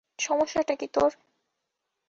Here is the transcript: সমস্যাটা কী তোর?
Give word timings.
সমস্যাটা 0.19 0.73
কী 0.75 0.87
তোর? 0.87 1.11